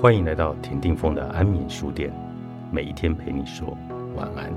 [0.00, 2.10] 欢迎来到田定峰的安眠书店，
[2.72, 3.76] 每一天陪你说
[4.16, 4.50] 晚安。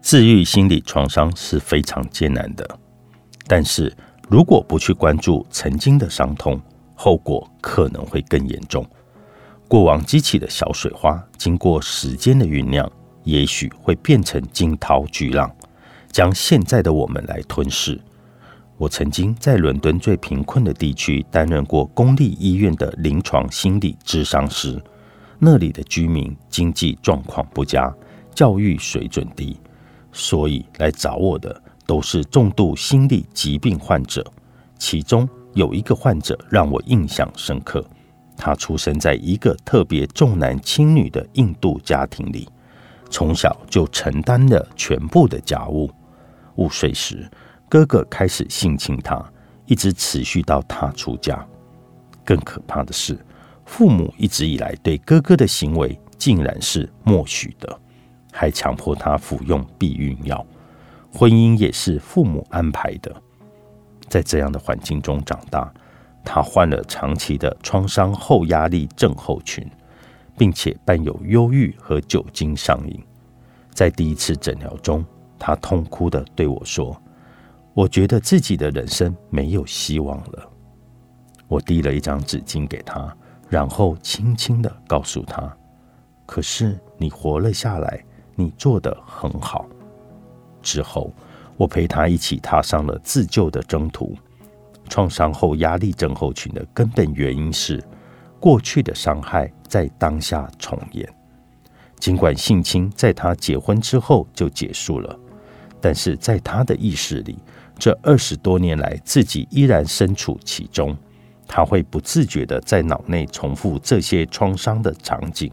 [0.00, 2.66] 治愈心理创伤是非常艰难的，
[3.46, 3.94] 但是
[4.30, 6.58] 如果不去关注曾经的伤痛，
[6.94, 8.82] 后果可能会更严重。
[9.68, 12.90] 过往激起的小水花，经过时间的酝酿，
[13.24, 15.50] 也许会变成惊涛巨浪，
[16.10, 18.00] 将现在的我们来吞噬。
[18.76, 24.82] 我曾经在伦敦最贫困的地区担任过公立医院的临床心理智商师，
[25.38, 27.94] 那里的居民经济状况不佳，
[28.34, 29.56] 教育水准低。
[30.12, 34.24] 所以来找我的都是重度心理疾病患者，
[34.78, 37.84] 其中有一个患者让我印象深刻。
[38.36, 42.48] 他出生在一个特别重男轻女的印度家庭里，
[43.12, 45.90] 从小就承担了全部的家务。
[46.56, 47.30] 午睡时，
[47.68, 49.22] 哥哥开始性侵他，
[49.66, 51.46] 一直持续到他出家。
[52.24, 53.18] 更可怕的是，
[53.66, 57.78] 父母一直以来对哥哥的行为竟然是默许的。
[58.32, 60.44] 还强迫他服用避孕药，
[61.12, 63.14] 婚姻也是父母安排的。
[64.08, 65.70] 在这样的环境中长大，
[66.24, 69.70] 他患了长期的创伤后压力症候群，
[70.42, 73.00] 并且伴有忧郁和酒精上瘾。
[73.70, 75.04] 在第一次诊疗中，
[75.38, 77.00] 他痛哭的对我说
[77.74, 80.50] ：“我觉得自己的人生没有希望了。”
[81.46, 83.16] 我递了一张纸巾给他，
[83.48, 85.56] 然后轻轻的告诉他
[86.26, 88.04] ：“可是你活了下来。”
[88.34, 89.64] 你做的很好。
[90.60, 91.12] 之后，
[91.56, 94.16] 我陪他一起踏上了自救的征途。
[94.88, 97.80] 创伤后压力症候群的根本原因是
[98.42, 101.08] 过去的伤害在当下重演。
[102.00, 105.16] 尽管性侵在他结婚之后就结束了，
[105.80, 107.38] 但是在他的意识里，
[107.78, 110.96] 这二十多年来自己依然身处其中。
[111.46, 115.48] 他会不自觉的在脑内重复这些创伤的场景。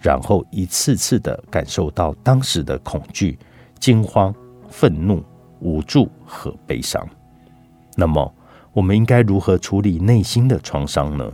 [0.00, 3.38] 然后一次次的感受到当时的恐惧、
[3.78, 4.34] 惊慌、
[4.70, 5.22] 愤怒、
[5.60, 7.06] 无助和悲伤。
[7.96, 8.34] 那么，
[8.72, 11.30] 我们应该如何处理内心的创伤呢？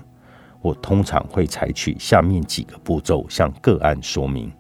[0.62, 4.50] 我通常会采取下面几个步骤向个案说明。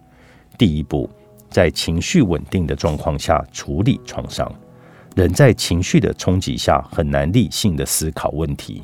[0.56, 1.08] 第一步，
[1.48, 4.50] 在情绪稳定的状况下处理创伤。
[5.16, 8.82] 人在情绪的冲击下很难理性的思考问题，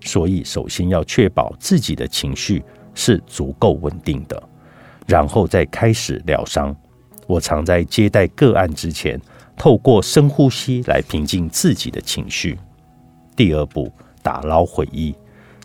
[0.00, 2.64] 所以首先要确保自己的情绪
[2.94, 4.42] 是足够稳定的。
[5.06, 6.74] 然后再开始疗伤。
[7.26, 9.20] 我常在接待个案之前，
[9.56, 12.58] 透过深呼吸来平静自己的情绪。
[13.36, 13.92] 第二步，
[14.22, 15.14] 打捞回忆，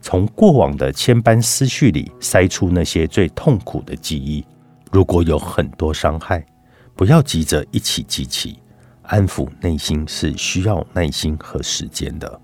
[0.03, 4.45] 从过往的千般思绪里筛出那些最痛苦的记忆。
[4.91, 6.45] 如果有很多伤害，
[6.93, 8.59] 不要急着一起记起，
[9.03, 12.41] 安抚内心是需要耐心和时间的。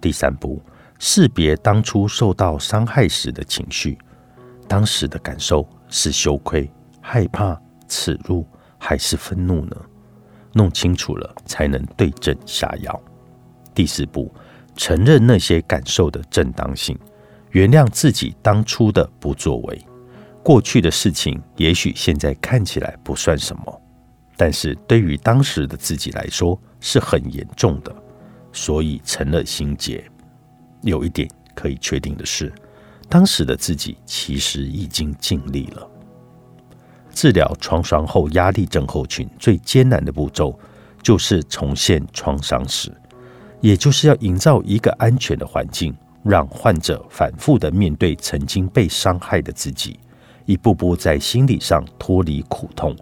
[0.00, 0.60] 第三步，
[0.98, 3.96] 识别当初受到伤害时的情绪，
[4.66, 5.66] 当时的感受。
[5.94, 6.70] 是羞愧、
[7.02, 7.54] 害怕、
[7.86, 8.46] 耻辱，
[8.78, 9.76] 还是愤怒呢？
[10.54, 12.98] 弄清楚了，才能对症下药。
[13.74, 14.32] 第四步，
[14.76, 16.98] 承认那些感受的正当性，
[17.50, 19.86] 原谅自己当初的不作为。
[20.42, 23.82] 过去的事情也许现在看起来不算什么，
[24.36, 27.94] 但是对于当时的自己来说是很严重的，
[28.52, 30.04] 所以成了心结。
[30.82, 32.52] 有一点可以确定的是。
[33.08, 35.86] 当时的自己其实已经尽力了。
[37.12, 40.58] 治疗创伤后压力症候群最艰难的步骤，
[41.02, 42.90] 就是重现创伤史，
[43.62, 49.98] 也就是要营造一个安全的环境，让患者反复的面对曾经被伤害的自己，
[50.44, 52.94] 一步步在心理上脱离苦痛。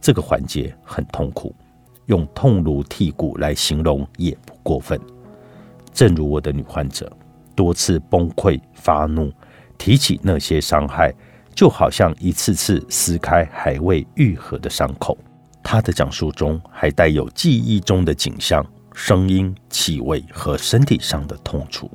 [0.00, 1.52] 这个环节很痛苦，
[2.04, 5.00] 用痛如剔骨来形容也不过分。
[5.92, 7.10] 正如我的女患者。
[7.56, 9.32] 多次崩溃、发怒，
[9.78, 11.10] 提起那些伤害，
[11.54, 15.16] 就好像一次次撕开还未愈合的伤口。
[15.62, 18.62] 她的讲述中还带有记忆中的景象、
[18.98, 21.90] 声音、气味和身体上的痛楚。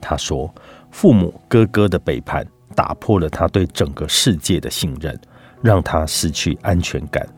[0.00, 0.52] 他说
[0.90, 2.44] ：“父母、哥哥的背叛
[2.74, 5.20] 打破了他对整个世界的信任，
[5.60, 7.28] 让他失去安全感。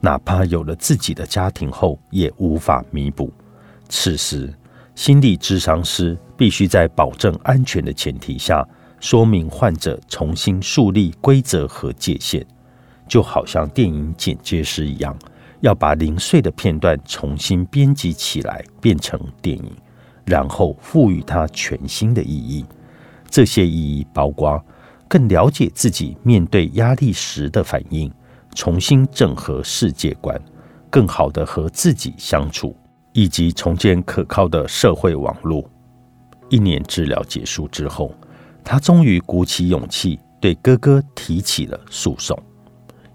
[0.00, 3.32] 哪怕有了自己的家庭后，也无法弥补。
[3.88, 4.52] 此时。”
[4.94, 8.62] 心理咨商师必须在保证安全的前提下，
[9.00, 12.46] 说明患者重新树立规则和界限，
[13.08, 15.18] 就好像电影剪接师一样，
[15.62, 19.72] 要把零碎的片段重新编辑起来，变成电影，
[20.24, 22.64] 然后赋予它全新的意义。
[23.30, 24.62] 这些意义包括
[25.08, 28.12] 更了解自己面对压力时的反应，
[28.56, 30.38] 重新整合世界观，
[30.90, 32.76] 更好的和自己相处，
[33.12, 35.64] 以及重建可靠的社会网络。
[36.50, 38.12] 一年治疗结束之后，
[38.64, 42.36] 他终于鼓起勇气对哥哥提起了诉讼，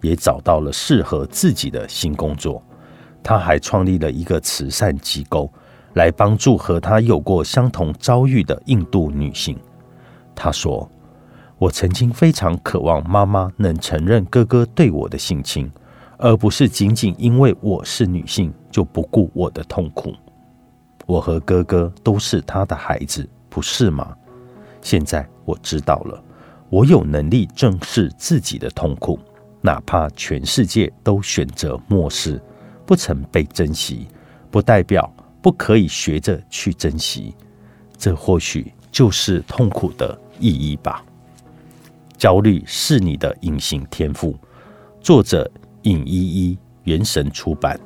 [0.01, 2.61] 也找到了适合自己的新工作。
[3.23, 5.51] 他还创立了一个慈善机构，
[5.93, 9.57] 来帮助和他有过相同遭遇的印度女性。
[10.35, 10.89] 他说。
[11.59, 15.67] 我曾经非常渴望妈妈能承认哥哥对我的性侵，
[16.19, 20.13] 而不是仅仅因为我是女性就不顾我的痛苦。
[21.07, 24.15] 我和哥哥都是他的孩子，不是吗？
[24.83, 26.23] 现在我知道了，
[26.69, 29.17] 我有能力正视自己的痛苦，
[29.61, 32.41] 哪怕全世界都选择漠视，
[32.85, 34.07] 不曾被珍惜，
[34.49, 35.11] 不代表
[35.41, 37.33] 不可以学着去珍惜。
[37.97, 41.03] 这或许就是痛苦的意义吧。
[42.17, 44.35] 焦虑是你的隐形天赋。
[45.01, 45.49] 作者：
[45.83, 47.79] 尹依依，原神出版。